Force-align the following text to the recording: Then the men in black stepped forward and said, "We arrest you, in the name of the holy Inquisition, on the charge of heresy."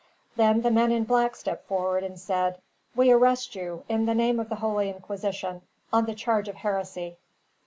Then 0.35 0.61
the 0.63 0.71
men 0.71 0.91
in 0.91 1.03
black 1.03 1.35
stepped 1.35 1.67
forward 1.67 2.03
and 2.03 2.19
said, 2.19 2.59
"We 2.95 3.11
arrest 3.11 3.53
you, 3.53 3.83
in 3.87 4.07
the 4.07 4.15
name 4.15 4.39
of 4.39 4.49
the 4.49 4.55
holy 4.55 4.89
Inquisition, 4.89 5.61
on 5.93 6.07
the 6.07 6.15
charge 6.15 6.47
of 6.47 6.55
heresy." 6.55 7.17